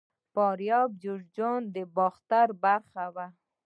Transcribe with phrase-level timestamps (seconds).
[0.33, 3.27] فاریاب او جوزجان د باختر برخه وو